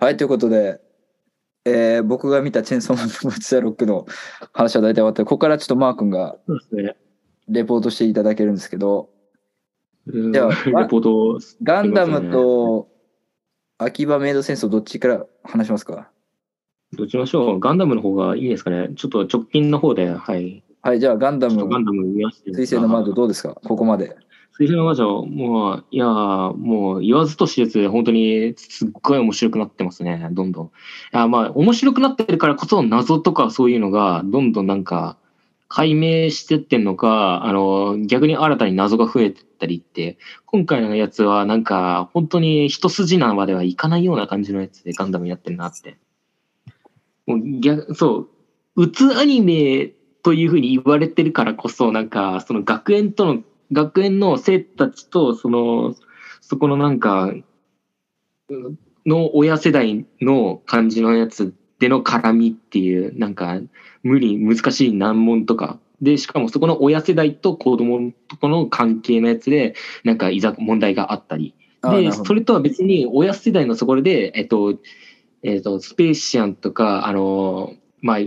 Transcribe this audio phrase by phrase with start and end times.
[0.00, 0.80] はい、ということで、
[1.66, 4.06] えー僕が見たチェンソーマンとブチャロックの
[4.52, 6.36] 話は大体終わって、ここからちょっとマー君が。
[7.48, 9.10] レポートしていただけるんですけど、
[10.06, 12.88] うんでは レポートをガンダムと
[13.76, 16.10] 秋葉メイド戦争どっちから話しますか？
[16.96, 17.60] どっちましょう。
[17.60, 18.90] ガンダムの方がいいですかね。
[18.96, 20.62] ちょっと直近の方で、はい。
[20.82, 21.54] はい、じゃあガンダム。
[22.46, 23.54] 水星の魔女どうですか？
[23.64, 24.16] ここまで。
[24.60, 30.66] 水星の魔女、もう、いやもう言わずと知れず、本当にすっごい面白くなってますね、どんどん。
[30.66, 30.70] い
[31.12, 35.16] やまあ、面白くなってるからこそ、謎とかそういうのが、どんどんなんか、
[35.68, 45.96] 解明してってんのか、あの、逆に新たに謎が増えてったりって、今回のやつはなんか、本当に一筋縄まではいかないような感じのやつでガンダムやってるなって。
[47.26, 48.28] もう逆、そ
[48.76, 49.90] う、うつアニメ
[50.22, 53.42] というふうに言われてるからこそ、なんか、その学園との、
[53.72, 55.94] 学園の生徒たちと、その、
[56.40, 57.32] そこのなんか、
[58.48, 63.60] うの親世代の感じのやつでの絡みっていう、なんか、
[64.02, 71.54] 無理、難しい難問とか、で、しかもそこの親世代と子供とこの関係のやつで、なんか、いざ問題があったり。
[71.82, 74.78] で、それとは別に、親世代のところで、えっと、
[75.42, 78.18] えっと、スペーシアンとか、あの、まあ、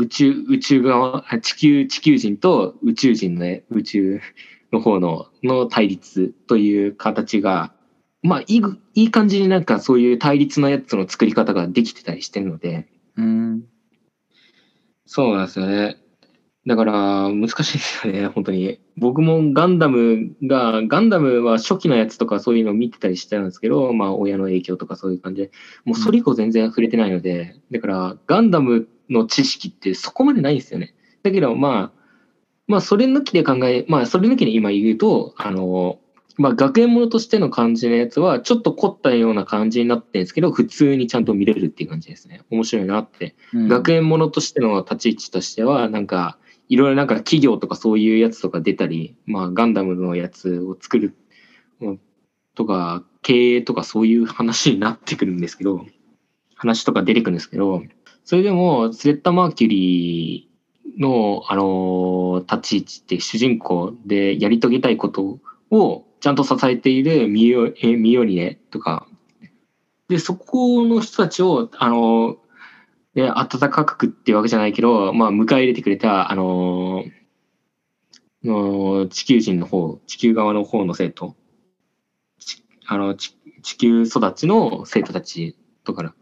[0.00, 4.20] 宇宙、宇宙側、あ地球、地球人と宇宙人のね、宇宙
[4.72, 7.72] の方の、の対立という形が、
[8.22, 13.64] まあ、いいぐ、いい感じになんかそういう対立のやつの作り方ができてたりしてるので、うん。
[15.04, 15.96] そうなんですよね。
[16.66, 16.92] だから、
[17.30, 18.78] 難しいですよね、本当に。
[18.96, 25.50] 僕もガンダムが、ガンダムは初期のやつとかそういうのを見てたりしてたんですけど、まあ、親の影響とかそういう感じで、
[25.84, 30.94] もうそれ以降全然触れてないので、だから、ガンダムの知識ってそこまでないんですよね。
[31.22, 32.00] だけど、まあ、
[32.66, 35.98] まあ、それ抜きで考え、まあ、それ抜きで今言うと、あの、
[36.36, 42.42] まあ、学園ものとしての感じのやつは、ちょっと凝ったような感じになってるんですけど、普通にちゃんと見れるっていう感じですね。
[42.50, 51.16] 面白いなってうん学園ものとしての立ち位置としては、なんか、いろいろなんか企業とかそういうやつとか出たり、まあガンダムのやつを作る
[51.80, 52.00] うん
[52.54, 55.84] とか、経営とかそういう話になってくるんですけど、
[56.54, 57.82] 話とか出てくるんですけど、
[58.30, 65.40] それでも、スレッタ・マーキュリーの、あの立ち位置って主人公でやり遂げたいこと
[65.72, 69.08] をちゃんと支えているミオえミオリネとか、
[70.08, 72.36] で、そこの人たちを、あの
[73.16, 77.10] で、温かくっていうわけじゃないけど、まあ、迎え入れてくれた、あのー
[78.44, 81.34] の地球人の方、地球側の方の生徒、
[82.86, 86.14] あの、ち地球育ちの生徒たちとかな。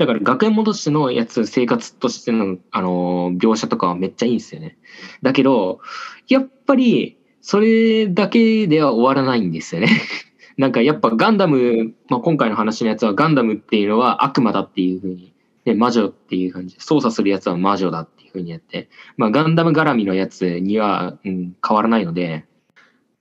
[0.00, 4.78] だから学園戻しのやつ、生活としての、あの描写とかはめっちゃいいんですよね。
[5.20, 5.80] だけど、
[6.26, 9.88] やっぱり、それだけでは終わらないんですよね。
[10.56, 15.34] なんかやっぱガンダム、まあ、今回の話のやつはガンダムっていうのは悪魔だっていうふうに
[15.64, 22.46] で、魔女っていう感じ、操作するやつは魔女だっていう風にやって、まあ、ガンダム絡みのやつには、うん、変わらないので、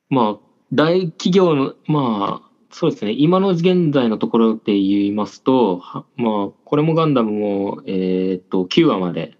[0.09, 9.37] まあ、大企業の、まあ、そうですね、今の現在のところで言いますと、はまあ、これもガンダムも、えーっと、9話まで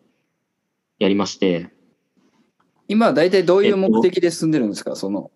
[0.98, 1.70] やりまして、
[2.88, 4.96] 今は大体どういう目的で進んでるんですか？
[4.96, 5.30] その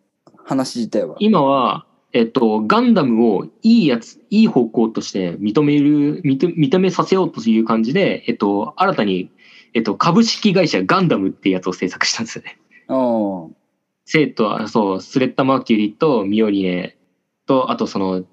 [0.44, 1.16] 話自体は。
[1.20, 9.30] 今は、えっと、ガンダムをいいやつ、いい方向として認める、認認めさせようという感じで、えっと、新たに、
[9.76, 12.58] えっと、株式会社ガンダムっていうやつを制作したんですよね。
[14.06, 16.93] 生徒は、そう、スレッタ・マーキュリーとミオリネ
[17.46, 18.26] と、あとその、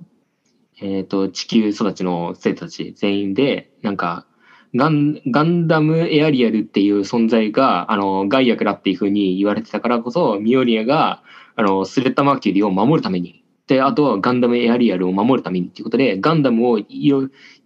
[0.81, 4.27] えっ、と、地球育ちの生徒たち全員で、なんか、
[4.75, 11.23] ガンガンダムエアリアルっていう存在が、あの、害悪だっていうふうに言われてたからこそ、ミオリネが、
[11.57, 17.13] あの、スレッタ・マーキュリーを守るために、で、あとはガンダムエアリアルを守るためにっていうことで、ガンダムをいい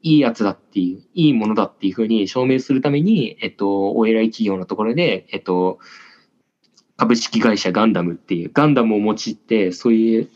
[0.02, 5.78] いいやつだっていう、いいものだっていうふうに証明するために、えっと、お偉い企業のところで、えっと、
[6.96, 10.30] 株式会社ガンダムっていう、ガンダムを用いて、そういう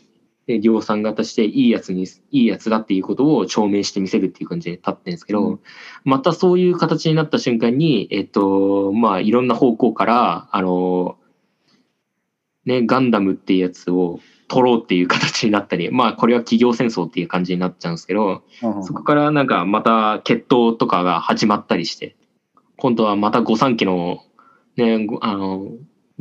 [0.57, 5.59] 量産型していいやつに、いいやつだっていうことを証明してみせるっていう感じで立ってるんですけど、うん。
[6.03, 11.17] またそういう形になった瞬間に、えっと、まあ、いろんな方向から、あの、
[12.65, 18.83] ね、ガンダムっていうやつを取ろうっていう形になったり、まあ、これは企業戦争っていう感じになっちゃうんですけど、うん。
[18.83, 22.15] そこからなんかまた決闘とかが始まったりして、
[22.77, 24.23] 今度はまた御三家の、
[24.77, 25.67] ね、ごあの、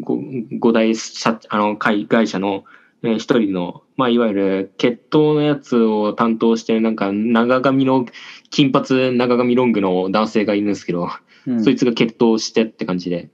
[0.01, 0.19] ご
[0.59, 2.65] 五大社、あの、会会社の、
[3.03, 8.07] ね、一人の、まあ、いわゆる決闘のやつを担当してるなんか長髪の、
[8.51, 11.09] 金髪長髪ロングの男性がいるんですけど、
[11.47, 13.31] うんそいつが決闘してって感じで、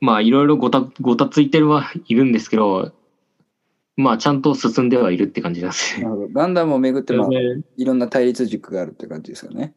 [0.00, 2.92] まあ、いろいろごた、ごたついてるはいるんですけど、
[3.96, 6.00] まあちゃんと進んではいるって感じなんです。
[6.32, 7.28] ガンダムをめぐって、ま
[7.76, 9.74] いろんな対立軸があるって感じですよね。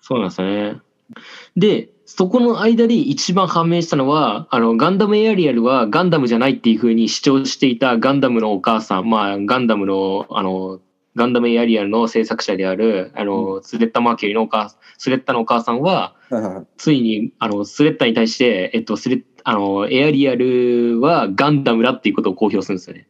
[0.00, 0.80] そうなんですよね。
[1.56, 10.80] で、そこの間で一番判明したのは、あの、ガンダムエアリアルはガンダムじゃないっていうふうに主張していたガンダムのお母さん、まあ、ガンダムの、あの、
[11.14, 16.14] ガンダムエアリアルの制作者である、あの、スレッタ・マーキュリーのお母、スレッタのお母さんは。
[16.78, 23.08] ついに、あの、スレッタに対して、えっと、スレッあの、エアリアルはガンダムだっていうことを公表するんですよね。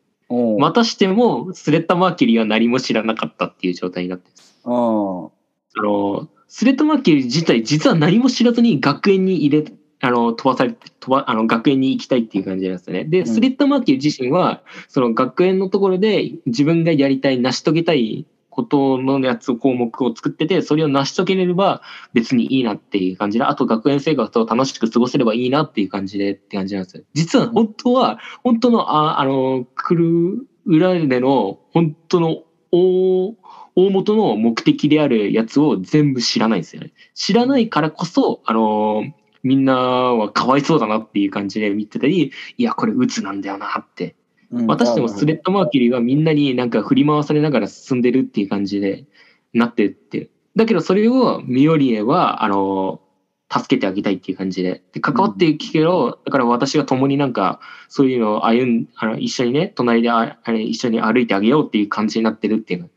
[0.58, 13.04] またしても、スレッタ・マーキュリーは何も知らなかったっていう状態になってるんですあの、スレッドマーキュリー自体、実は何も知らずに学園に入れ、あの、飛ばされて、飛ば、あの、学園に行きたいっていう感じなんですよね。
[13.04, 21.80] で、んスレッドマーキュリー自身は、その学園のところで自分がやりたい、成し遂げたいことのやつを項目を作ってて、それを成し遂げれれば
[22.12, 27.04] 別にいいなっていう感じで、あと学園生活を楽しく過ごせればいいなっていう感じでって感じなんですよ。
[27.14, 33.36] 実は本当は、本当の、ああの、来る裏での、本当の大、
[33.74, 36.92] 大元の目的であるやつを全部知らないんですよね。
[37.14, 39.12] 知らないからこそ、あのー
[39.44, 44.14] みんなはかわいそうだなっていう感じで見てたり、いや、これ鬱なんだよなって。
[44.52, 49.06] うん私でもスレッドマーキュリーはみんなになんか振り回されながら進んでるっていう感じで
[49.54, 50.28] なってって。
[50.54, 53.12] だけどそれをミオリエは、あのー
[53.52, 54.82] 助けてあげたいっていう感じで。
[54.94, 62.88] で、関わっていくけど、だから私が共になんか、そういうのを歩ん、あの、一緒にね、隣でああれ一緒に歩いてあげようっていう感じになってるっていうの。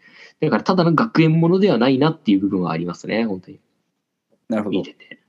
[0.45, 3.59] だからただの学園ものではないなっていう部分はありますね、本当に。
[4.47, 4.83] なるほど見。
[4.83, 5.19] てて。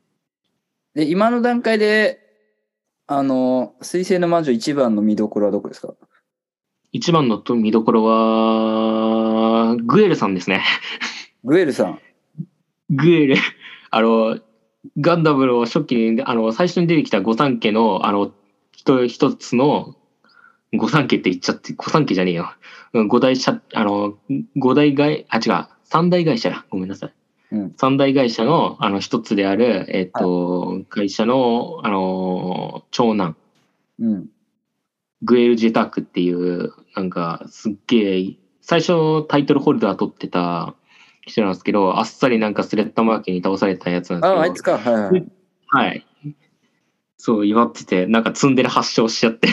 [0.94, 2.20] で、今の段階で、
[3.06, 5.94] あの、水星の魔女一番の見どころはどこですか？
[6.92, 10.64] 一番のと見どころは、グエルさんですね。
[11.44, 12.00] グエルさん。
[12.90, 13.36] グエル、
[13.90, 14.38] あの、
[14.98, 18.32] ガンダムの初期に、あの、最初に出てきた御三家の、あの、
[18.72, 19.95] 一一つの、
[20.76, 22.52] 御三家って言っちゃって、御三家じゃねえよ。
[22.92, 24.14] うん五大社、あの、
[24.56, 26.64] 五大会、あ、違う、三大会社だ。
[26.70, 27.12] ごめんなさい。
[27.52, 27.74] うん。
[27.76, 33.36] 三大会社の、あの、一つである、えっ、と、会社の、あの、長男、
[34.00, 34.26] うん。
[35.22, 40.74] グエル・ジェタークっていう、なんか、すっげえ、最初タイトルホルダー取ってた
[41.22, 44.78] 人なんですけど、あっさりなんかスレッタマーケに倒されたやつなんですけど、あ、あいつか。
[44.78, 45.26] はいはい。
[45.68, 46.06] はい。
[47.16, 49.48] そう、祝ってて、なんかツンデレ発症しちゃって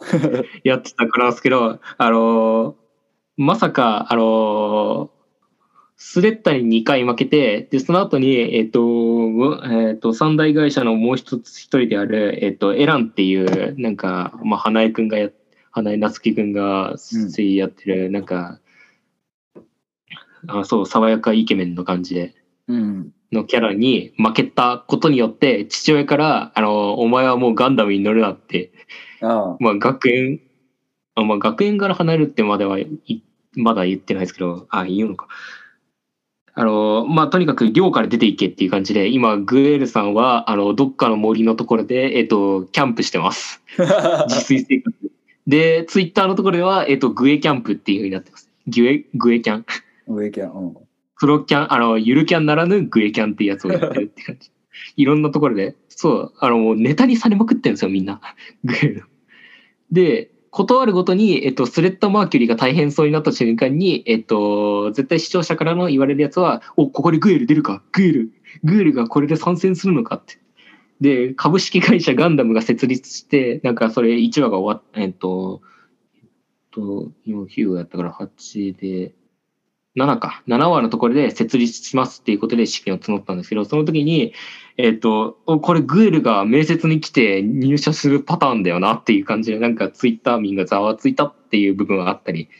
[0.64, 2.74] やってたからですけど、あのー
[3.38, 5.16] まさか、あのー
[5.98, 8.80] スレッタに2回負けて、で、その後に、えっ、と、
[9.64, 15.30] えっ、と、三大会社のもう一つ一人である、えっ、と、エランっていう、なんか、まあ、花江くんがや、
[15.70, 18.60] 花江夏樹くんが水泳やってる、なんか、
[20.48, 22.34] あそう、爽やかイケメンの感じで、
[22.68, 23.12] うん。
[23.32, 28.72] のキャラに負けたことによって、父親から、あの、お前はもうガンダムに乗るなって、
[29.20, 29.56] ああ。
[29.60, 30.40] まあ学園、
[31.14, 32.88] あまあ学園から離れるってまではい、
[33.54, 35.28] まだ言ってないですけど、あ、言うのか。
[36.54, 43.62] あの、まあとにかく寮から出ていけっていう感じで、今、グエルさんは、あの、どっかの森のところで、えっと、キャンプしてます。
[43.76, 44.96] 自炊生活。
[45.46, 48.50] で、ツイッターのところでは、えっと、グエキャンプっていう風になってます。
[48.68, 49.66] グエ、グエキャン。
[50.06, 50.52] 上キャン。
[50.52, 50.76] うん。
[51.18, 54.50] プロキャン、あの、ゆるキャンならぬグエキャンっていうやつをやってるって感じ。
[54.96, 55.76] いろんなところで。
[55.88, 58.20] そう、あの、もうネタにされまくってるんですよ、みんな。
[58.64, 59.04] グエル。
[59.90, 68.32] で、断るごとに、えっと、スレッタ・マーキュリーが大変そうになった瞬間に、えっと、絶対視聴者からの言われるやつは、お、ここでグエル出るかグエル。
[68.64, 70.38] グエルがこれで参戦するのかって。
[71.00, 75.60] で、株式会社ガンダムが設立して、なんかそれ1話が終わっ、えっと、
[76.16, 76.28] えっ
[76.70, 79.14] と、今9話やったから8で、
[79.96, 80.42] 7か。
[80.46, 84.34] 7話のところで設立しますっていうことで資金を募ったんですけど、その時に、
[84.76, 92.50] えっ、と、おこれグエルが面接に来て入社するパターンだよなっていう感じで、なんかツイッター民がざわついたっていう部分があったり、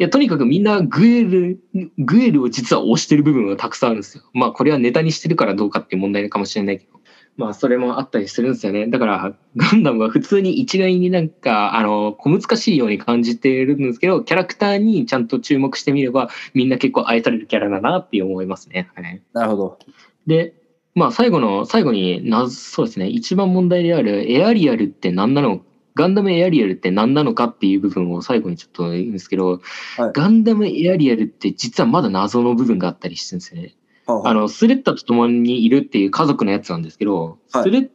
[0.00, 1.60] いや、とにかくみんなグエル、
[1.98, 4.24] グエルを実は推してる部分がたくさんあるんですよ。
[4.32, 7.03] まあ、これはネタにしてるからどうかっていう問題かもしれないけど。
[7.36, 8.86] まあ、それもあったりするんですよね。
[8.86, 18.88] だから、ガンダムは普通に一概になんか、あの、小難しいように感じてるんですけど、キャラクターにちゃんと注目してみれば、みんな結構愛されるキャラだなって思いますね。
[18.94, 19.20] はい。
[19.32, 19.78] なるほど。
[20.26, 20.54] で、
[20.94, 25.62] まあ最後の、最後にな、そうですね、一番問題であるエアリアルって何なの
[25.96, 29.60] ガンダムエアリアルって何なのかっていう部分を最後にちょっと言うんですけど、
[29.96, 33.74] はいガンダムエアリアルって実はまだ謎の部分があったりしてるんですよね。
[34.06, 37.88] はあはあの、スレッタと共にいるっていう家族のやつなんですけど、はいスレッ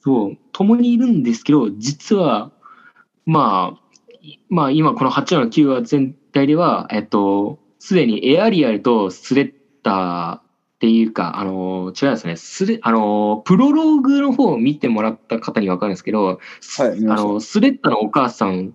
[0.00, 2.52] そう、共にいるんですけど、実は、
[3.26, 3.80] まあ、
[4.22, 10.42] いまあ今この8話の9話全体では、えっと、すでにエアリアルとスレッタ
[10.76, 12.36] っていうか、あの、違いますね。
[12.36, 16.38] スレ、あの、プロローグの方を見てもらった方にわかるんですけど、はい
[16.78, 18.74] あの、スレッタのお母さん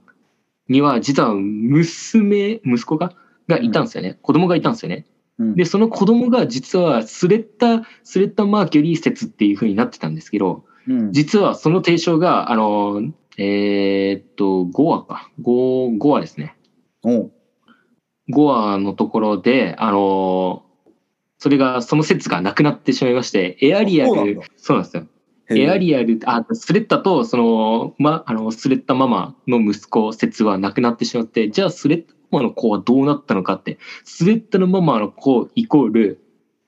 [0.67, 3.13] には実は娘、息子が
[3.47, 4.17] がいたんですよね。
[4.21, 5.05] 子供がいたんですよね。
[5.39, 13.01] うんで、その子供が実はスレッタ、スレッタ・マーキュリー説っていう風になってたんですけど、うん実はその提唱が、あの、
[13.37, 15.31] えーっと、5話か。
[15.41, 16.55] 5、5話ですね。
[17.03, 17.31] おう
[18.29, 20.63] 5話のところで、あの、
[21.39, 25.07] それが、その説がなくなってしまいまして、エアリアルそうなんですよ。
[25.49, 36.19] エアリアル、あ、スレッタと、その、ま、あの、スレッタママの息子説はなくなってしまって、じゃあスレッタママの子はどうなったのかって、スレッタのママの子イコール、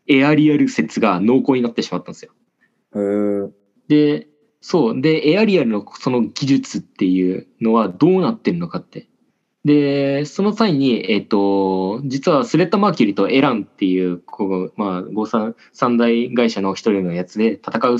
[0.07, 2.31] エアリアル説が濃厚になってしまったんですよ。
[3.87, 4.27] で、
[4.61, 5.01] そう。
[5.01, 9.07] で、エアリアルのその技術っていうのはどうなってるのかって。
[9.63, 17.97] で、その際に、えっ、と、実はスレッタ・マーキュリーとエランっていう、こう、まあ、合三三大会社の一人のやつで戦う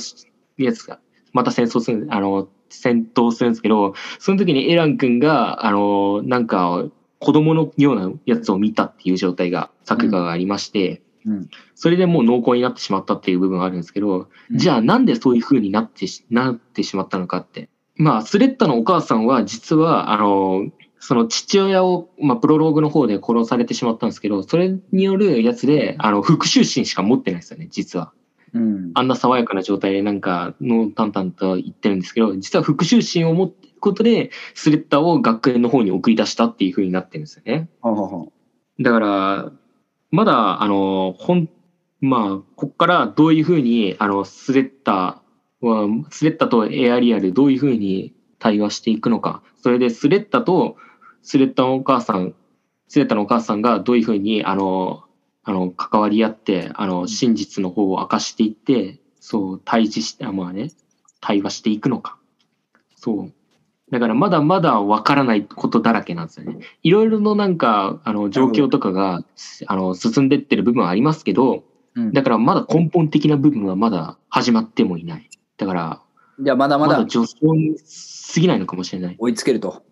[0.58, 1.00] やつが、
[1.34, 6.86] また戦争する、あの、戦闘するんですけど、その時にエラン君が、あの、なんか、
[7.26, 17.68] 子供のようなやつを見たっていう状態が、作画がありまして、うんそれでもう濃厚になってしまったっていう部分があるんですけど、うんじゃあなんでそういう風になってしなってしまったのかって。
[17.96, 28.12] まあ、スレッタのお母さんは実は、あの、その父親を、まあ、プロローグの方で殺されてしまったんですけど、それによるやつで、あの、復讐心しか持ってないですよね、実は。
[28.56, 37.70] うんあんな爽やかな状態でなんか、の淡々と言ってるんですけど、実は復讐心を持っていくことで、スレッタを学園の方に送り出したっていう風になってるんですよね。
[37.82, 38.28] ははは
[38.80, 39.52] だから、
[40.12, 41.50] まだ、あの、ほん、
[42.00, 45.22] まあ、こっからどういうふうに、あの、スレッタ
[45.62, 49.44] は、スレッタとエアリアルどういうふうに対話していくのか。
[49.62, 50.78] それで、スレッタと、
[51.22, 52.36] スレッタのお母さん、
[52.88, 55.05] スレッタのお母さんがどういうふうに、あの、
[55.46, 60.72] あの、関わり合って、あの、真実の方を明かしていって、そう、対峙して、あまあね、
[61.22, 62.18] 対話していくのか。
[62.96, 63.34] そう。
[63.92, 66.58] だからまだまだわからないことだらけなんですよね。
[66.82, 69.24] いろいろのなんか、あの、状況とかが、
[69.68, 71.64] あの、進んでってる部分はありますけど、
[71.96, 75.30] うんだからまだ根本的な部分はまだ始まってもいない。
[75.56, 76.02] だから、
[76.42, 77.78] じゃあまだまだまだ助走に
[78.34, 79.16] 過ぎないのかもしれない。
[79.18, 79.86] 追いつけると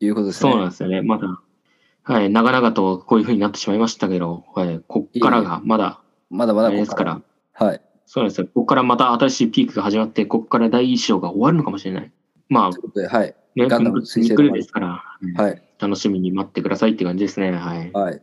[0.00, 0.50] いうことですね。
[0.50, 1.02] そうなんですよね。
[1.02, 1.38] まだ、
[2.04, 7.22] はい、長々とこういう風になってしまいましたけど、はい、こっからがまだ、まだまだですから、
[7.54, 7.80] はい。
[8.06, 8.46] そうなんですよ。
[8.46, 12.12] ここからまた新しいピークが始まって、ここから第一章が終わるのかもしれない。
[12.48, 13.34] まあはい。
[13.56, 15.02] ね、ガンダム分に来るですから、
[15.36, 15.62] はい。
[15.78, 17.52] 楽しみに待ってくださいって感じですね。
[17.52, 17.90] はい。
[17.92, 18.22] はい。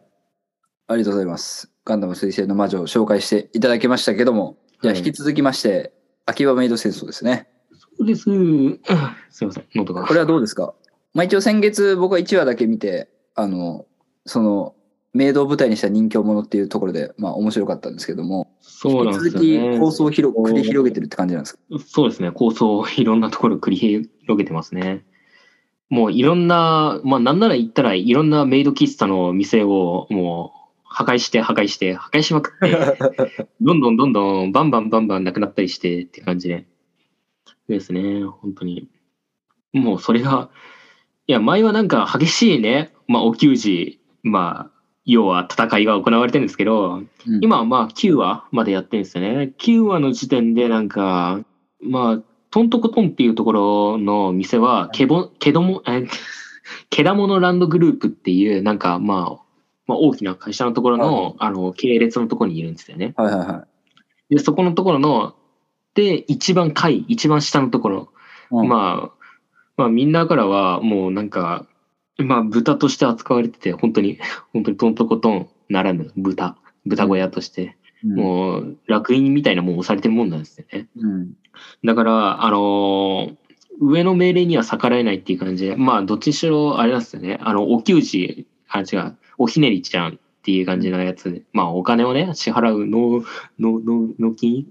[0.87, 1.71] ありがとうございます。
[1.85, 5.93] ガンダム水星の魔女を紹介していただきましたけども、じゃあはい引き続きまして、
[6.25, 7.47] 秋葉メイド戦争ですね。
[7.97, 8.29] そうです。
[8.29, 8.79] う ん
[9.31, 10.05] すいません、喉が。
[10.05, 10.73] これはどうですか？
[11.13, 13.09] まあ一応先月僕は1話だけ見て、
[13.41, 13.85] あの、
[14.25, 14.75] その、
[15.13, 19.61] メイドを舞台にした人気者っていうところで、まあ面白かったんですけども、そうなん引きですよね。
[19.63, 21.59] 続き構想を広繰り広げてるって感じなんですか？
[21.85, 24.07] そうですね、構想をいろんなところ繰り広
[24.37, 25.05] げてますね。
[25.89, 32.97] もういろんな、まあなんなら言ったらいろんなメイド喫茶の店をもう破壊して破壊して破壊しまくって、
[33.59, 36.65] どんどんどんどんバンバンバンバンなくなったりしてって感じで。
[37.67, 38.87] ですね、本当に。
[39.73, 40.49] もうそれが、
[41.27, 47.09] いや前はなんか激しいね、まあお給仕、まあ要は戦いが行われてるんですけど、うん
[47.41, 49.53] 今はまあ9話までやってるんですよね。
[49.57, 51.41] 9話の時点でなんか、
[51.81, 52.19] まあ、
[52.51, 56.05] トントコトンっていうところの店は、ケボ、ケドモ、え、
[56.89, 59.43] ケダモノランドグループっていう、なんかまあ、
[59.87, 63.13] まあ大きな会社のところの、あの、系列のところにいるんですよね。
[63.17, 63.67] はいはいは
[64.29, 64.35] い。
[64.35, 65.35] で、そこのところの、
[65.93, 68.09] で、一番下位、一番下のところ、
[68.51, 69.27] うんまあ、
[69.77, 71.65] まあみんなからはもうなんか、
[72.23, 74.19] まあ豚として扱われてて、本当に、
[74.53, 78.15] 本当にトントコトンならぬ豚、豚小屋として、うん。
[78.15, 80.87] もう楽園みたいなもん押されてるもんなんですよね。
[80.97, 81.33] うん。
[81.83, 83.35] だから、あのー
[83.83, 93.23] 上の命令には逆らえないっていう感じで、まあどっちにしろあれなんですよね、あの、お給仕、あ、違う、おひねりちゃんっていう感じのやつで、まあお金をね、支払う納、
[93.57, 94.67] 納、納、納金？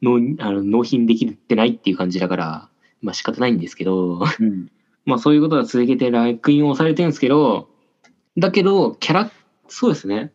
[0.00, 2.68] 納、あの納品できてないっていう感じだから、
[3.02, 4.70] まあ仕方ないんですけど、うん
[5.06, 7.68] まあそういうことが続けて楽印を押されてるんですけど、
[8.36, 9.30] だけど、キャラ、
[9.68, 10.32] そうですね。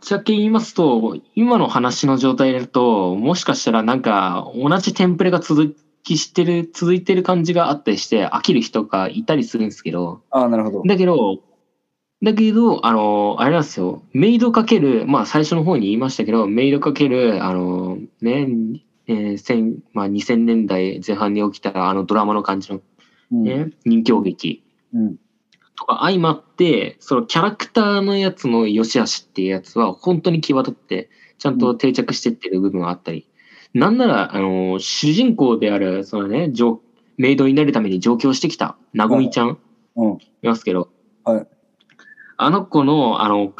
[0.00, 10.82] ぶっちゃけ言いますと、今の話の状態だと、もしかしたらなんか同じテンプレが続きしてる、続いてる感じがあったりして飽きる人がいたりするんですけど、ああ、なるほど。
[10.84, 11.40] だけど、
[12.22, 14.02] だけど、あの、あれなんですよ。
[14.12, 18.48] メイドかける、まあ最初の方に言いましたけど、メイドかける、あの、ね、
[19.06, 22.82] えー千まあ、2000年代前半に起きたあのドラマの感じのうん
[23.42, 24.64] ね、人形劇。
[24.94, 25.16] うん。
[25.76, 33.26] とか相まって、そのキャラクターのやつの良し悪しっていうやつは本当に際立って、ちゃんと定着してってる部分があったり、
[33.74, 36.80] なんなら、あの、主人公である、そのね、上
[37.16, 39.58] メイドになるために上京してきた、なごみちゃん、
[39.96, 40.12] うん。
[40.14, 40.90] いますけど、
[41.24, 41.46] はい。
[42.36, 43.52] あの子の、あの、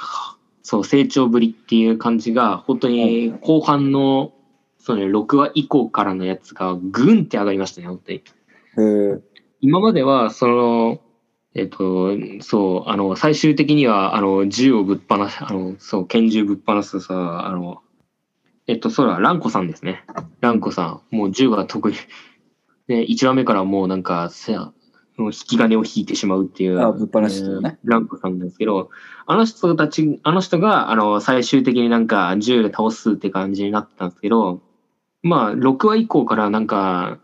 [0.62, 4.32] そう、成長ぶりっていう感じが、本当に後半の、
[4.78, 8.18] そうね、6話以降からのやつが、ぐんって上がりましたね、本当に。
[8.18, 8.22] へ
[8.78, 9.20] え。
[9.66, 11.00] 今までは、その、
[11.54, 12.10] えっと、
[12.42, 17.80] そう、あの、最終的には、あの、銃をぶっ放す、あの、そう、拳銃ぶっ放すさ、あの、
[18.66, 20.04] えっと、そうだ、ランコさんですね。
[20.42, 21.94] ランコさん、もう銃が得意。
[22.88, 24.30] で、 1話目からもうなんか、
[25.16, 28.90] 引き金を引いてしまうっていう、あぶっ放してるねえーランコさんですけど、
[29.24, 34.60] あの人たち、あの人が、あの、最終的になんか銃で倒すって感じになったんですけど、
[35.22, 37.18] まあ、6話以降からなんか、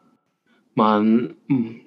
[0.80, 1.36] まあ、うん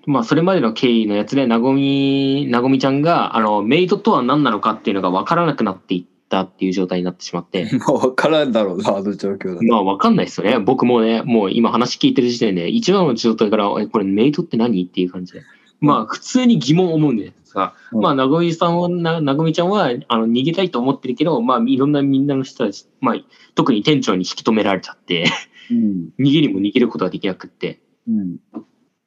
[0.06, 9.64] まあ、それまでの経緯のやつで、なごみ、なごみちゃんが、あの、メイドとは何なのかっていうのが分からなくなっていったっていう状態になってしまって、 まあ、わからんだろうな、あの状況だと。
[9.64, 10.60] まあ、分かんないですよね。
[10.60, 15.42] 僕もね、もう今話聞いてる時点で、一話の状態から、え、これメイドって何っていう感じで。
[15.80, 23.16] まあ、普通に疑問を思うんですが、うんまあ、なごみさんは、ななごみちゃんは、あの、逃げたいと思ってるけど、まあ、いろんなみんなの人たち、まあ、
[23.56, 25.26] 特に店長に引き止められちゃって、
[25.72, 26.10] うん。
[26.20, 27.82] 逃げにも逃げることができなくって。
[28.08, 28.38] うん。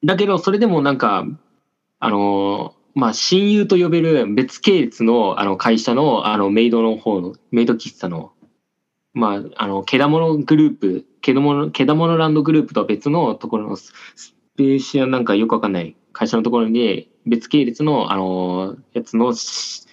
[0.03, 1.25] だけど、それでもなんか、
[1.99, 8.31] あのーまあ、親友と呼べる別系列の、あの、会社の、あの、メイドの方の、メイド喫茶の、
[9.13, 19.85] まあ、あの、けだものグループ、けだもの、けだものランドグループとは別のところのス、スペーシアなんかよくわかんない会社のところに、別系列の、あのーやつのし、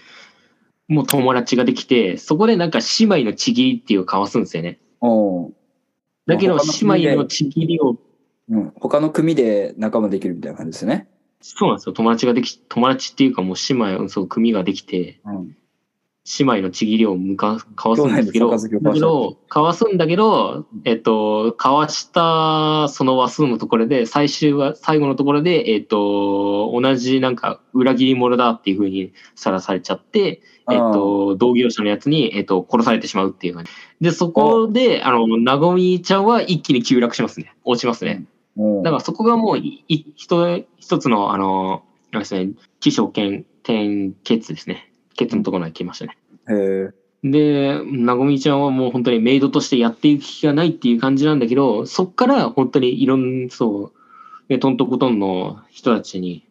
[0.88, 4.78] もう友達ができて、そこでなんか姉妹のちぎりっていうのを交わすんですよね。
[6.26, 7.98] だけど、姉妹のちぎりを
[8.48, 8.72] うん。
[8.76, 11.08] 他の組で仲間できるみたいな感じですね。
[11.40, 11.92] そうなんですよ。
[11.92, 15.56] 友達ができ、友達っていうかもう姉妹、そう、組ができて、うん。
[16.38, 33.70] 姉妹のちぎりを向か、交わすんですけど、交わすだけど、交わすんだけど、えっと、交わしたその話数のところで、最終は、最後のところで、えっと、同じなんか裏切り者だっていう風にさらされちゃって、えっと、同業者のやつに、えっと、殺されてしまうっていう感じ。
[34.00, 37.54] で、そこで、あの、なごみちゃんは一気に急落しますね。
[37.64, 38.12] 落ちますね。
[38.12, 44.92] うん、だからそこがもう一一つの、あの、なんですね、起承転、転、決ですね。
[45.16, 46.18] 決のところまで来ましたね。
[46.48, 47.04] へえ。
[47.24, 53.92] で、なごみちゃんはもう本当にメイドとしてやっていく気がないっていう感じなんだけど、そっから本当にいろん、そ
[54.48, 56.46] う、ね、トントコトンの人たちに、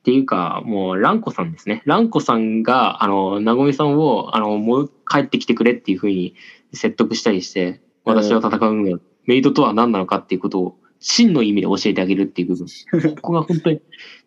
[0.00, 1.82] っていうか、もう、ランコさんですね。
[1.86, 6.34] ランコさんが、あの、なごみさんを、あの、もう帰ってきてくれっていうふうに
[6.72, 12.66] 説得したりして、私は戦うんだ、メイドとは何なのかっていうことを、真の意味で教えてあげるっていう部分。
[13.16, 13.76] ここが本当に。
[13.76, 13.80] っ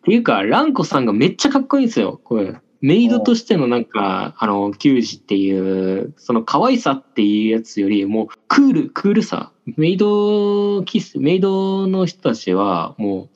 [0.04, 2.20] ていうか、ランコさんがめっちゃかっこいいんですよ。
[2.22, 2.54] これ。
[2.82, 9.50] メイドとしてのなんか、あの、球児っていう、その可愛さっていうやつよりも、クール、クールさ。
[9.76, 13.30] メイドキス、メイドの人たちは、も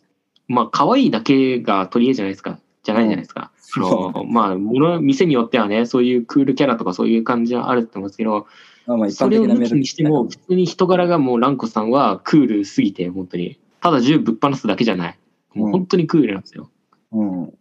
[0.48, 2.60] う、まあ、可愛いだけが取り柄じゃないですか。
[2.82, 3.50] じゃないじゃないですか。
[3.76, 4.56] あの、まあ、
[5.00, 8.46] 店によってはね、そういうクールキャラとかそういう感じはあると思うんですけど、
[8.90, 13.60] まあまあ一それを抜き般的なメールにしても、普通に人柄がもうランコさんはクールすぎて、本当に。
[13.80, 15.18] ただ銃ぶっ放すだけじゃない。
[15.54, 16.70] もう本当にクールなんですよ。
[17.12, 17.54] うん。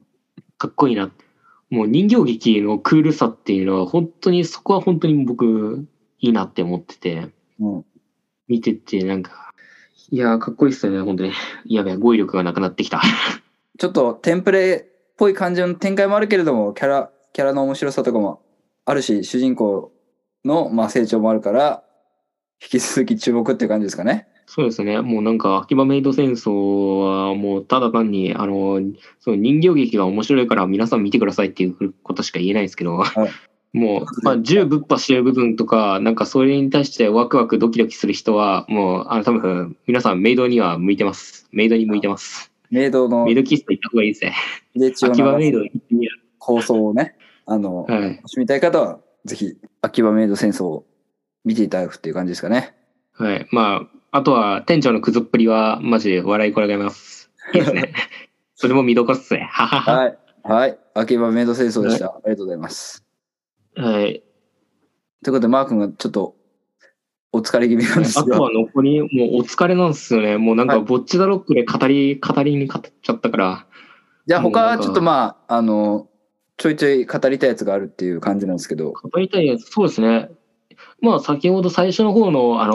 [0.57, 1.11] かっこいいな。
[1.69, 5.85] もう人形劇のクールさっていうのは、本当に、そこは本当に僕、
[6.19, 7.85] いいなって思ってて、うん。
[8.47, 9.53] 見てて、なんか、
[10.09, 11.31] いやー、かっこいいっすよね、本当に。
[11.65, 13.01] やべえ、語彙力がなくなってきた。
[13.77, 18.41] ちょっとテンプレっぽい感じの展開もあるけれども、キャラ、キャラの面白さとかも
[18.85, 19.93] あるし、主人公
[20.45, 21.84] のまあ成長もあるから、
[22.62, 24.28] 引き続き注目って感じですかね。
[24.45, 24.99] そうですね。
[25.02, 28.82] もうなんか、秋葉メイド戦争は、もうただ単に、あの、
[29.19, 33.04] その人形劇が面白いから皆さん見てくださいっていうことしか言えないですけど、
[33.73, 41.47] もう、まあ、銃ぶっ破してる部分とか、なんかそれに対してワクワクドキドキする人は、もう、あの、多分、皆さんメイドには向いてます。
[41.52, 42.52] メイドに向いてます。
[42.71, 44.34] メイドのメイドキスト行った方がいいですね。
[45.12, 46.21] 秋葉メイド行ってみる。
[46.39, 48.15] 構想をね、あの、はい。
[48.15, 50.86] 楽しみたい方は、ぜひ、秋葉メイド戦争を
[51.45, 52.75] 見ていただくっていう感じですかね。
[53.13, 53.47] はい。
[53.51, 57.32] まあ、あとは、店長のクズっぷりは、マジで笑いこられます。
[57.53, 57.93] いいですね。
[58.55, 59.47] それも見どころっすね。
[59.51, 59.97] ははは。
[59.97, 60.17] はい。
[60.43, 60.79] はい。
[60.93, 62.08] 秋葉メイド戦争でした。
[62.08, 63.05] ありがとうございます。
[63.75, 64.23] はい。
[65.23, 66.36] ということで、マー君がちょっと、
[67.32, 68.25] お疲れ気味なんですよ。
[68.25, 69.10] あとは残り、もう
[69.41, 70.38] お疲れなんですよね。
[70.38, 73.67] もうなんか、はいぼっちだロックで語り、語りに語っちゃったから。
[74.25, 76.08] じゃあ、他はちょっとまあ、あの、
[76.60, 80.30] ちょいちょい語りたいやつがあるっていう感じなんですけど、語りたいやつ、そうですね。
[81.02, 82.74] まあ、先ほど最初の方の、あの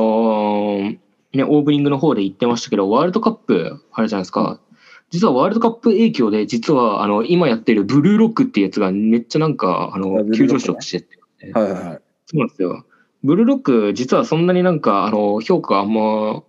[0.78, 0.98] ー
[1.34, 4.58] ね、オープニングの方で言ってましたけど、ワールドカップ、あれじゃないですか。
[5.10, 11.52] 実はワールドカップ影響で、実は、あの、今やってるブルーロックっていうやつがめっちゃなんか、ああの、急上昇してて。
[11.52, 11.82] はいはいはい。
[12.24, 12.86] そうなんですよ。
[13.22, 16.42] ブルーロック、実はそんなになんか、あの、評価があんま、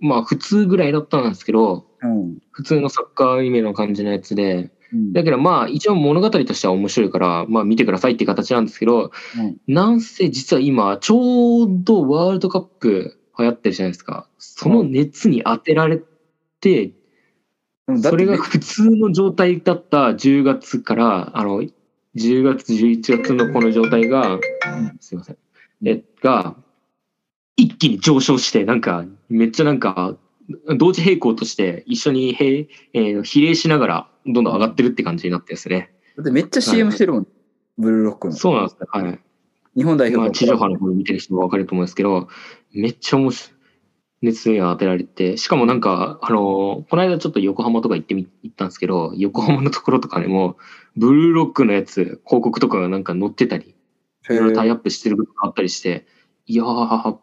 [0.00, 2.38] まあ、普通ぐらいだったんですけど、うん。
[2.52, 4.70] 普通のサッカーアニメの感じのやつで、うん
[5.12, 9.56] だけどまあ一応物語としては面白いから、まあ見てくださいっていう形なんですけど、うん。
[9.66, 14.28] なんせ実は今ちょうどワールドカップ流行ってるじゃないですか。
[14.38, 16.00] その熱に当てられ
[16.60, 16.92] て
[18.02, 24.38] それが普通の状態だった10月から、あの、10月、11月のこの状態が、
[25.00, 25.38] すいません。
[25.86, 26.54] え、が、
[27.56, 30.16] 一気に上昇して、なんか、めっちゃなんか、
[30.76, 35.90] 同時並行として一緒に並、えー比例しながらどんどん上がってるって感じになってですね。
[36.16, 37.26] だってめっちゃ CM してるもん。
[37.76, 38.34] ブルーロックの。
[38.34, 38.86] そうなんですね。
[38.90, 39.20] はい。
[39.76, 42.28] 日本代表のまあ、地上波の方で見てる人も分かると思うんですけど、
[42.72, 43.58] めっちゃ面白い。
[44.20, 50.56] 熱に当てられて、しかもなんか、あの、この間ちょっと横浜とか行ってみ、行ったんですけど、横浜のところとかにも、
[50.96, 53.76] ブルーロックのやつ、広告とかがなんか載ってたり、
[54.28, 56.06] いろいろタイアップしてる部分があったりして、
[56.46, 57.16] いやー、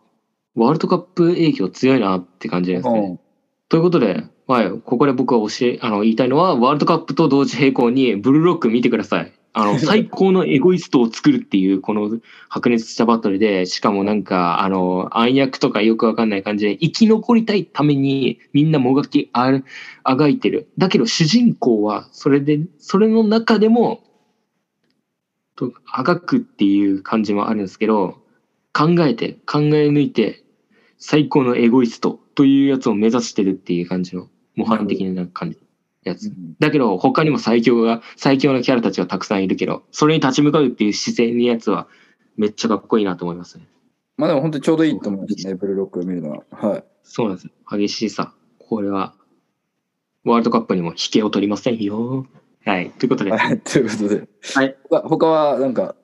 [0.56, 3.00] ワールドカップ影響強いなって感じですね。
[3.00, 3.20] うん
[3.68, 9.34] ということで、はい、ここで僕が教え、あの、言いたいのは、ワールドカップと同時並行に、ブルーロック見てください。
[9.54, 19.66] あの、 最高のエゴイストを作るっていう、この白熱したバトルで、しかもなんか、あの、暗躍とかよくわかんない感じで、生き残りたいために、みんなもがきある、
[20.04, 20.70] あがいてる。
[20.78, 24.04] だけど、主人公は、それで、それの中でも、
[25.56, 28.20] とあがくっていう感じもあるんですけど、
[28.74, 30.45] 考えて、考え抜いて、
[31.08, 35.64] 最高のエゴイストというやつを目指してるっていう感じの模範的な感じの
[36.04, 36.34] やつ。
[36.60, 41.88] だけど他にも最強が、最強のキャラたちがたくさんいるけど、それに立ち向かうっていう姿勢のやつは
[42.38, 43.68] めっちゃかっこいいなと思いますね。
[44.18, 46.44] まあでも本当にちょうどいいと思うんですね、ブルーロックを見るのは。
[46.50, 46.84] はい。
[47.04, 47.50] そうなんです。
[47.72, 48.34] 激しいさ。
[48.58, 49.14] これは、
[50.24, 52.26] ワールドカップにも引けを取りませんよ。
[52.66, 52.90] はい。
[52.90, 54.28] ということで、はい、ということで。
[54.56, 54.76] はい。
[54.90, 55.96] 他他はなんか、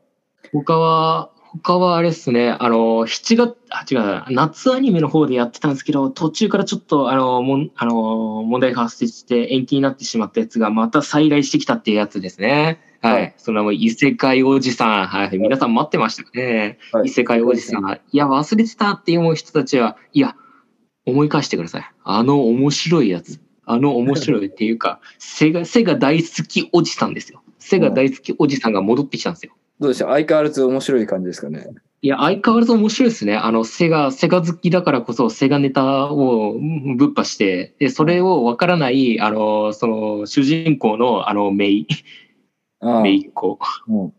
[0.54, 1.32] 他は、
[1.64, 12.80] 他はあれですね、あの、7月、あ、違う、夏アニメの方でやってたんですけど、途中からちょっと、あの、もん、あの、問題が発生して延期になってしまったやつが、また再来してきたっていうやつですね。
[13.02, 13.14] はい。
[13.14, 15.08] はいその異世界おじさん。
[15.08, 15.38] はい。
[15.38, 16.78] 皆さん待ってましたね。
[16.92, 18.00] はい異世界おじさん。
[18.12, 20.36] いや、忘れてたって思う人たちは、いや、
[21.06, 21.92] 思い返してください。
[22.04, 23.40] あの面白いやつ。
[23.66, 27.42] あの面白いっていうか、背が、背が大好きおじさんですよ。
[27.58, 29.54] 背が大好きおじさんが戻ってきたんですよ。
[29.82, 30.06] どうでした？
[30.06, 31.68] 相変わらず面白い感じですかね？
[32.04, 33.36] いや、相変わらず面白いですね。
[33.36, 41.88] あの、セガ、セガ好きだからこそ、セガネタをうんぶっ破して、で、それをわからない、あの、その、主人公の、あの、メイ、
[43.04, 43.60] メイっ子。
[43.88, 44.14] うん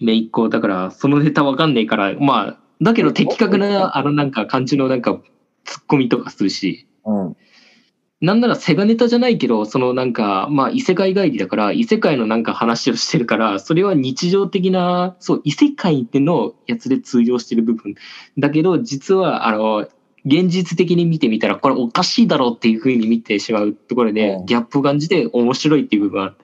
[0.00, 0.48] メイっ子。
[0.48, 5.20] だから、そのネタわかんないから、まあ、だけど的確な、あの、なんか、感じの、なんか、
[5.64, 7.36] ツッコミとかするし、うん。
[8.20, 17.94] なんならセガネタじゃないけど、そのなんか、まあ異世界帰りだから、異世界のなんか話をしてるから、それは日常的な、そう、異世界でのやつで通用してる部分。
[18.38, 19.88] だけど、実は、あの、
[20.24, 26.36] 現実的に見てみたら、これおかしいだろうっていう風に見てしまうところでうん、ギャップを感じて面白いっていう部分はある。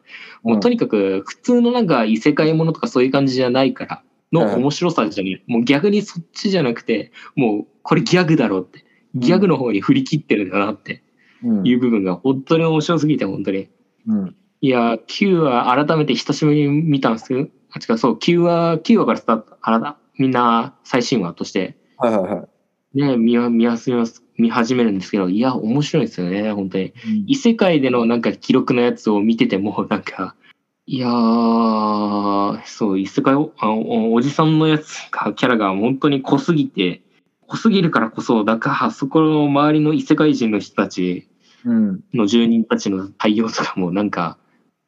[0.42, 4.02] もうとにかく、普通のなんか異世界ものとかそういう感じじゃないから、
[4.32, 5.50] の面白さじゃねえ。
[5.50, 8.84] もう逆にそっちじゃなくて、もうこれギャグだろうって。
[9.14, 11.02] ギャグの方に振り切ってるんだなって。
[11.44, 13.68] うんいう部分が本当に面白すぎて、本当に。
[14.06, 14.36] うん。
[14.60, 22.48] いや、9話改めて久しぶりに見たんですけど、あ、違う、そう、9話、9話からスタート、あらだ、みんな最新話として、はいはいはい。
[22.92, 23.90] ね、見わ見やす
[24.36, 26.92] 見始めるんですけど、いや、面白いですよね、本当に。
[27.26, 30.34] 異世界でのなんか記録のやつを見てても、 なんか、
[30.86, 37.02] いやー、そう、異世界おあお、おじさんのやつが、キャラが本当に濃すぎて、
[37.46, 41.29] 濃すぎるからこそ、だから、そこの周りの異世界人の人たちうん。
[41.64, 44.38] の住人たちの対応とかもなんか、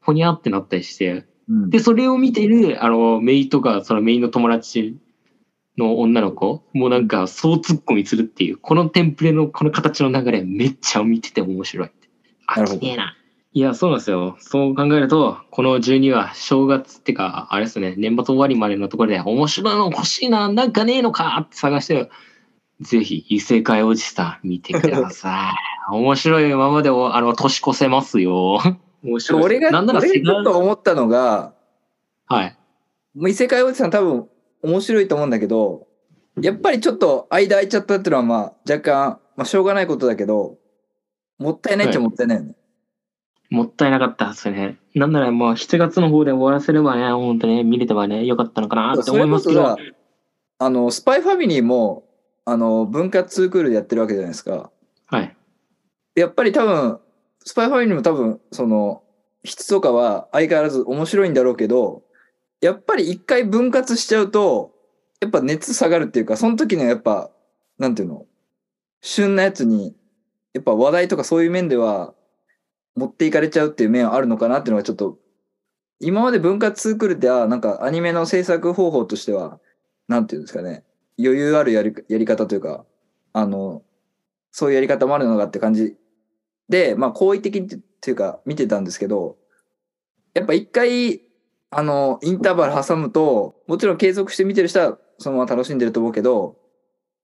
[0.01, 1.71] ほにゃってなったりして、うん。
[1.71, 4.97] で、それを見てる、あの、メイとか、そのメイの友達
[5.79, 11.91] の女の子もなんか、そうツッコミするっていう、このテンプレのこの形の流れ、めっちゃ見てて面白い。
[12.47, 13.17] あ、きねえな。
[13.55, 14.37] いや、そうなんですよ。
[14.41, 22.11] そう考えると、この12話、正月ってか、あれですね、年末終わりまでのところで、面白いの欲しいな、なんかねえのかって探してる。
[22.81, 25.72] ぜひ、異世界おじさん見てください。
[25.91, 28.61] 面白いままでお、あの、年越せますよ。
[29.03, 29.43] 面白い。
[29.43, 31.55] 俺が、なんなら俺がちょっと思ったのが、
[32.27, 32.57] はい。
[33.15, 34.29] もう異世界おじさん多分
[34.63, 35.87] 面白いと思うんだけど、
[36.41, 40.57] やっぱりちょっと間空いちゃったっていうのはまあ若干、まあしょうがないことだけど、
[41.39, 42.55] もったいないっちゃもったいないよね。
[43.51, 44.79] もったいなかったですね。
[44.95, 49.77] なんならもう7月の方で終わらせればね、本当ね、見れてばね、よかったのかなって思いますけどさ。
[50.59, 52.05] あの、スパイファミリーも、
[52.47, 54.71] あの、文化ツークールでやってるわけじゃないですか。
[55.07, 55.37] はい。
[56.15, 57.01] やっぱり多分、
[57.45, 59.03] スパイファミリーも多分、その、
[59.45, 62.03] 質とかは相変わらず面白いんだろうけど、
[62.61, 64.73] やっぱり一回分割しちゃうと、
[65.21, 67.31] やっぱ熱下がるっていうか、その時のやっぱ、
[67.79, 68.27] なんていうの、
[69.01, 69.97] 旬なやつに、
[70.53, 72.15] やっぱ話題とかそういう面では、
[72.95, 75.19] 持っていかれちゃうっていう面はあるのかなっていうのがちょっと
[76.03, 79.61] 今まで分割クールって、あなんかアニメの制作方法としては、
[80.09, 80.83] なんていうんですかね、
[81.17, 82.85] 余裕あるやりやり方というか、
[83.33, 83.83] あの、
[84.51, 85.97] そういうやり方もあるのかって感じ
[86.69, 87.63] で、まあ、好意的っ
[88.01, 89.37] ていうか、見てたんですけど、
[90.35, 91.23] やっぱ一回、
[91.71, 96.57] あの、インターバル挟むと、もちろん継続して見てる人はそのまま楽しんでると思うけど、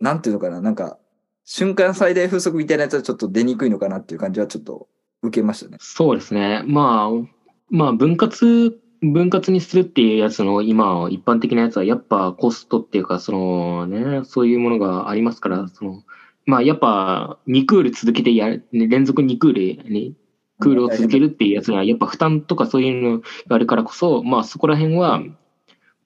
[0.01, 0.99] なんていうのかな、なんか、
[1.45, 4.89] 瞬間最大風速みたいなやつはちょっと出にくいのかなっていう感じはちょっと
[5.23, 5.79] 受けましたね。
[5.81, 6.63] そうですね。
[6.67, 7.29] まあ、
[7.71, 16.03] まあ、分割、分割にするっていうやつの今、一般的なやつは、やっぱコストっていうか、そのね、そういうものがありますから、その、
[16.49, 20.15] まあ、やっぱ、2クール続けてやる、連続2クールに、
[20.61, 25.23] クールを続けるっていうやつは、やっぱ負担とかそういうのがあるからこそ、まあ、そこら辺は、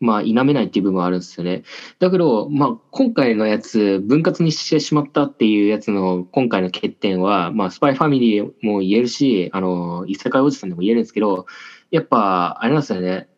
[0.00, 1.62] まあ、否めないっていう部分はあるんですよね。
[2.00, 11.46] だけど、まあ、今回のやつ、分割にしてしまったっていうやつの今回の欠点は、まあ、スパイファミリーも言えるし、あの、異世界おじさんでも言えるんですけど、
[11.92, 13.28] やっぱ、あれなんですよね。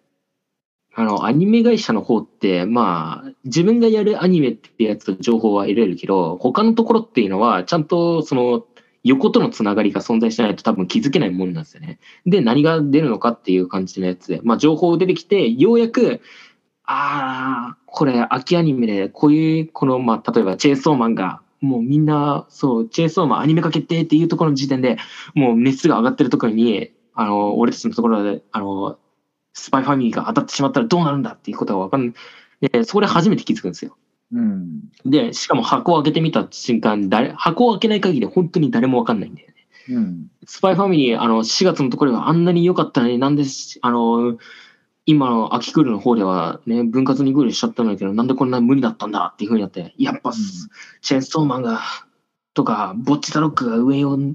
[0.96, 8.64] あの、アニメ会社の方って、まあ、自分がやるアニメってやつと情報は得られるけど、他のところっていうのは、ちゃんとその、
[9.02, 11.98] 横とのつながりが存在しないと多分気づけないもんなんですよね。
[12.24, 16.20] で、何が出るのかっていう感じのやつで、まあ、情報出てきて、ようやく、
[16.85, 24.96] ああ、これ、秋アニメで、こういう、この、まあ、例えば、チェーンソーマンが、もうみんな、そう、チェーンソーマンアニメ化決定っていうところの時点で、
[25.35, 28.98] もう熱が上がってるところに、あの、俺たちのところで、あの、
[29.54, 32.12] スパイファミリーが当たってしまったらどうなるんだっていうことがわかん
[32.60, 33.96] で、そこで初めて気づくんですよ。
[34.32, 34.90] うん。
[35.06, 39.54] で、しかも箱を開けてみた瞬間、誰、箱を開けない限り本当に誰もわかんないんだよね。
[39.90, 40.26] うん。
[40.46, 44.38] スパイファミリー、あの、4月のところがあんなに良かったのになんでし、あの、
[45.06, 51.80] 今の秋クールの方ではね、分割にクールしちゃったんだけど、なんでこんな無理だったんだっていう風になって、やっぱ、チェーンソーマンが、
[52.54, 54.34] とか、ボッチザロックが上を、ね、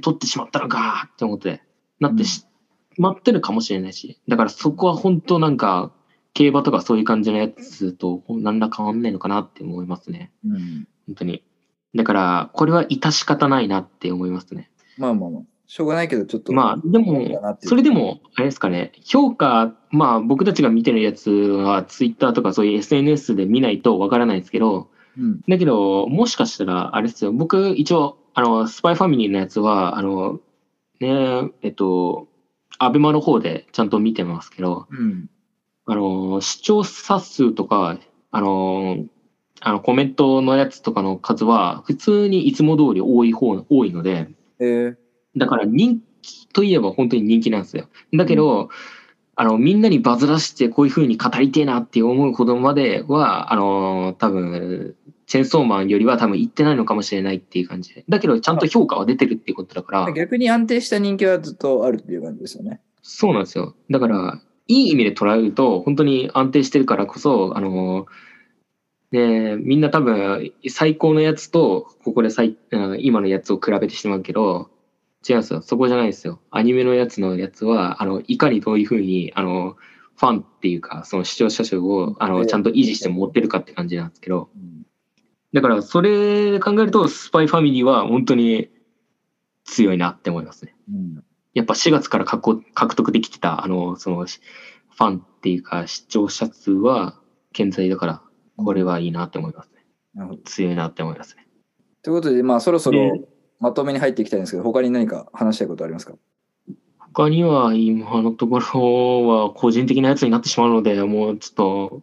[0.00, 1.62] 取ってしまったのかって思って、
[1.98, 2.44] なってし
[2.98, 5.92] まってるかもしれないし、だからそこは本当なんか、
[6.32, 10.32] 競馬とかそういう感じのやつと何ら変わんないのかなって思いますね。
[10.46, 10.86] うん。
[11.06, 11.42] 本当に。
[11.94, 14.70] だから、これは致し方ないなって思いますね。
[14.96, 15.42] まあまあまあ。
[15.66, 16.52] しょうがないけど、ちょっと。
[16.52, 25.40] まあ、でもそれでも、あれですかね、評価、まあ、僕たちが見てるやつは、ツイッターとかそういう SNS で見ないとわからないですけど、うん。
[25.48, 30.40] だけど、もしかしたら、あれですよ、僕、一応、あの、スパイファミリーのやつは、あの、
[30.98, 32.26] ね、えっと、
[32.82, 35.28] アベマの方でちゃんと見てますけど、うん。
[35.84, 37.98] あの、視聴者数とか、
[38.30, 39.04] あの、
[39.60, 44.96] あのコメントのやつとかの数は、普通にいつも通り多い方、多いので、えー、
[45.36, 47.88] だから人気といえば本当に人気なんですよ。
[48.14, 48.70] だけど、
[49.36, 54.96] あの、みんなにバズらしてこういう風に語りてえなって思うほどまでは、あの、多分、
[55.30, 58.04] チェーンソーマンよりは多分行ってないのかもしれないっていう感じで。
[58.08, 62.80] だけど、ちゃんと評価は出てるっていうことだから、逆に安定した人気はずっとあるっていう感じですよね。
[63.00, 63.76] そうなんですよ。
[63.92, 68.06] だから、いい意味で捉えると、本当に安定してるからこそ、あの、
[69.12, 74.68] ね、みんな多分、最高のやつと、ここで最、うん今のやつを比べてしまうけど、
[75.28, 75.62] 違うんですよ。
[75.62, 76.40] そこじゃないですよ。
[76.50, 79.76] アニメのやつのやつは、あの、いかにどういうふうに、あの、
[80.16, 84.79] ファンっていうか、その視聴者数を、あの、ちゃんと維持して持ってるかって感じなんですけど、うん。
[85.52, 88.68] だから、それで考えると、スパイファミリーは本当に
[89.64, 90.74] 強いなって思いますね。
[90.88, 91.24] うん。
[91.54, 97.18] やっぱ4月から獲獲得できてた、あの、その、ファンっていうか、視聴者数は
[97.52, 98.22] 健在だから、
[98.56, 99.84] これはいいなって思いますね。
[100.14, 100.42] なるほど。
[100.42, 101.46] 強いなって思いますね。
[102.02, 106.14] ということで、まあ、そろそろでまとめに入っていきたいんですけど、他に何か話したいことありますか？
[106.98, 112.02] 他には今のところは個人的なやつになってしまうので、もうちょっと、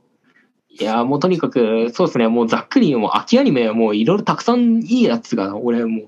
[0.80, 6.06] いや、もうとにかく、そうですね、もうざっくり、もう秋アニメはもういろいろたくさんいいやつが、俺もう、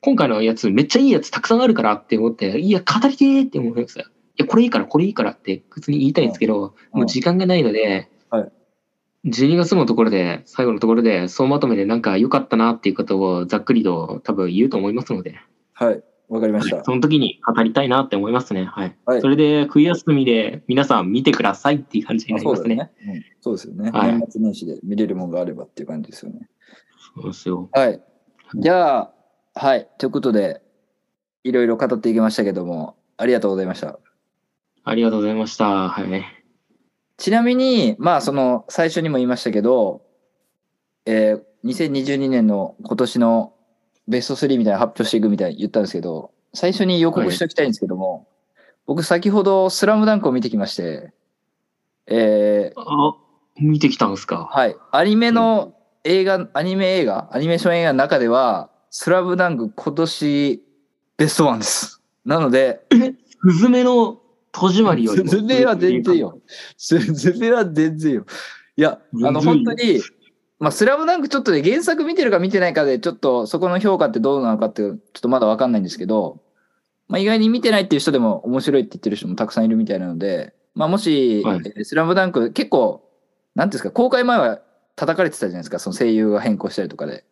[0.00, 4.04] 今回のやつめっちゃいいやつたくさんあるからって思って、いや、語りてーって思いますよ。
[4.06, 8.52] いや、これいいから、これいいからって普通に言いたいんですけど、うんもう時間がないので、はい
[9.26, 15.40] 12月のところで、最後のところで、総まとめでなんか良かったなっていうことをざっくりと多分言うと思いますので、
[15.74, 16.02] はい。
[16.28, 16.84] わかりました。
[16.84, 18.64] その時に語りたいなって思いますね。
[18.64, 18.96] はい。
[19.06, 22.68] はいそれで、冬休みで皆さん見てくださいっていう感じにあなりますね。
[22.68, 22.92] そうね。
[23.14, 26.48] うん、そうですよね、はい年末年始で見れるものがあればっていう感じですよね。
[27.14, 27.70] そうですよ。
[27.72, 28.02] はい。
[28.56, 29.12] じゃあ、
[29.54, 29.88] はい。
[29.98, 30.60] ということで、
[31.44, 33.98] いろいろ語っていきましたけども、ありがとうございました。
[34.84, 35.88] ありがとうございました。
[35.88, 36.24] はい。
[37.16, 40.02] ちなみに、まあ、その、最初にも言いましたけど、
[41.06, 43.52] えー2022年の今年の
[44.08, 48.26] ベスト3みたいな発表していくみたいに言ったんですけど、最初に予告しておきたいんですけども、
[48.86, 51.12] 僕先ほどスラムダンクを見てきまして、
[52.06, 53.14] えーあ、
[53.60, 54.48] 見てきたんですか？
[54.50, 54.74] はい。
[54.92, 60.62] アニメの映画、アニメ映画、アニメーション映画の中では、スラムダンク今年
[61.18, 62.00] ベストワンです。
[62.24, 62.80] なので、
[63.42, 64.18] スズメの
[64.52, 65.28] 戸締まりよりも。
[65.28, 66.40] スズメは全然よ。
[66.78, 68.26] スズメは全然よ。
[68.76, 70.00] いや、あの、本当に、
[70.60, 76.42] まあ、スラムダンクちょっとで原作見てるか見てないかで、ちょっとそこの評価ってどうなのかって、ちょっとまだわかんないんですけど、
[77.06, 81.44] まあ、意外に見てないっていう人でも面白いって言ってる人もたくさんいるみたいなので、まあ、もし、
[81.84, 83.08] スラムダンク結構、
[83.54, 84.60] なんですか、公開前は
[84.94, 87.24] 叩かれてたじゃないですか、その声優が変更したりとかで。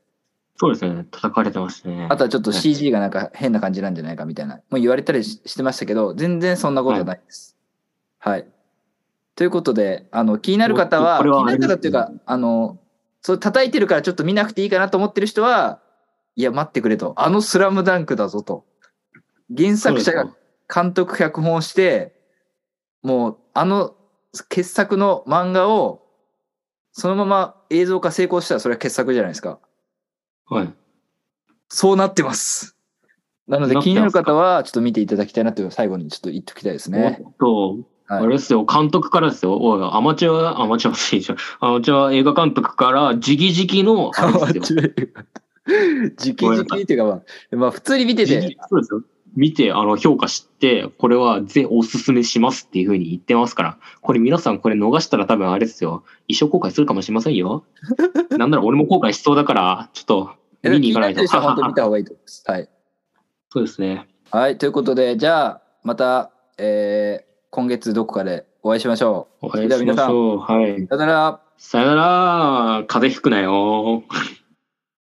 [0.57, 1.05] そうですね。
[1.11, 2.07] 叩かれてましたね。
[2.11, 7.57] あとはちょっとはい CG がなんか変な感じなんじゃないかみたいな、もう言われたりししてましたけど、全然そんなことはないです。
[8.19, 8.47] はい。
[9.35, 12.79] ということで、あの、気になる方は、は気になる方っていうかあの、
[13.27, 15.81] そう叩いてるからちょっと見なくていいかなと思ってる人は、
[16.37, 17.13] いや、待ってくれと。
[17.17, 18.65] あのスラムダンクだぞと。
[19.53, 20.33] 原作者が
[20.73, 22.15] 監督脚本をして、
[23.03, 23.97] もう、あの
[24.49, 26.07] 傑作の漫画を、
[26.93, 29.59] そのまま映像化成功したらそれは傑作じゃないですか。
[30.49, 30.73] はい。
[31.69, 32.77] そうなってます。
[33.49, 37.19] なので気になる方はちょっと見ていただきたいなという最後にちょっと言っておきたいですね。
[37.25, 39.59] おっと、はいあれですよ、監督からですよ。
[39.59, 41.39] おい、アマチュア、アマチュアでいいじゃん。
[41.61, 44.83] アマチュア映画監督から、直々の、あれですよ。
[46.17, 49.03] じきじきっていうかまあ、まあ普通に見て直て、そうですよ。
[49.35, 56.05] 見て、あの、評価して、これはぜおすすめしますっていうふうに言ってますから、これ皆さんこれ逃したら多分あれですよ。
[56.29, 57.65] 一生後悔するかもしれませんよ。
[58.31, 60.31] なんなら俺も後悔しそうだから、ちょっと
[60.63, 61.23] 見に行かないと。
[61.23, 61.55] 見た方
[61.91, 62.45] がいいと思います。
[62.47, 62.69] はい。
[63.51, 64.09] そうですね。
[64.31, 70.39] はい、ということで、じゃあ、また、えー、今月どこかでお会いしましょお会いしましょう。
[70.39, 70.73] はい。
[70.73, 70.87] う。
[70.89, 71.41] さよなら。
[71.57, 72.85] さよなら。
[72.87, 74.03] 風邪ひくなよ。